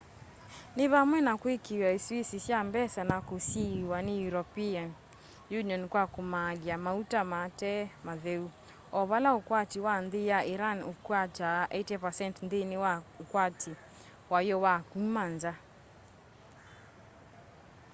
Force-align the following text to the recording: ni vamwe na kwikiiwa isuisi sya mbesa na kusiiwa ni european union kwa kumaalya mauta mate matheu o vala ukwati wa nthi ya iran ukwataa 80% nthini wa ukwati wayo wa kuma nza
ni 0.75 0.85
vamwe 0.93 1.17
na 1.27 1.33
kwikiiwa 1.41 1.89
isuisi 1.97 2.37
sya 2.45 2.59
mbesa 2.69 3.01
na 3.11 3.17
kusiiwa 3.27 3.97
ni 4.05 4.13
european 4.25 4.87
union 5.61 5.83
kwa 5.91 6.03
kumaalya 6.13 6.75
mauta 6.85 7.21
mate 7.33 7.73
matheu 8.05 8.45
o 8.99 9.01
vala 9.09 9.29
ukwati 9.39 9.77
wa 9.87 9.95
nthi 10.05 10.21
ya 10.31 10.39
iran 10.53 10.77
ukwataa 10.91 11.61
80% 11.65 12.45
nthini 12.45 12.75
wa 12.83 12.93
ukwati 13.23 13.71
wayo 14.31 14.55
wa 14.65 14.75
kuma 14.89 15.23
nza 15.33 15.53